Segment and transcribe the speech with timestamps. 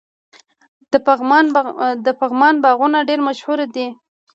[2.05, 3.87] د پغمان باغونه ډیر مشهور دي.